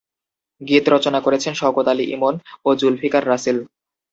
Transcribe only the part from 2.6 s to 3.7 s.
ও Zulfikar Rasel.